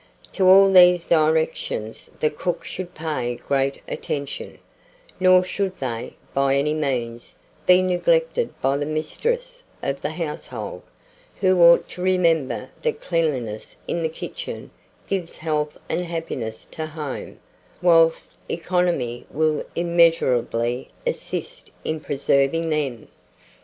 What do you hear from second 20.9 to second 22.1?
assist in